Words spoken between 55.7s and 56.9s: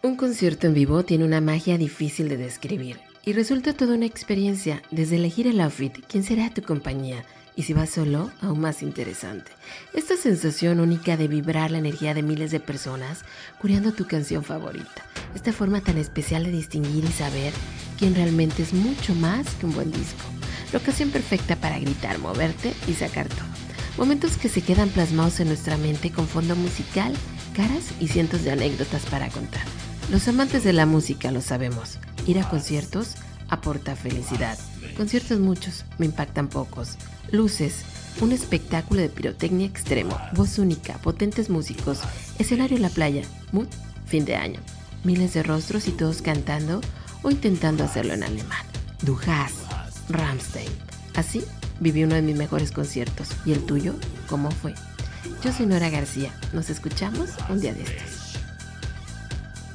García. Nos